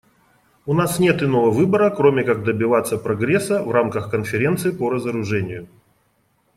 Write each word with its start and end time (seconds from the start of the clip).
У 0.65 0.73
нас 0.73 0.97
нет 0.97 1.21
иного 1.21 1.51
выбора, 1.51 1.91
кроме 1.91 2.23
как 2.23 2.43
добиваться 2.43 2.97
прогресса 2.97 3.61
в 3.61 3.69
рамках 3.69 4.09
Конференции 4.09 4.71
по 4.71 4.89
разоружению. 4.89 5.69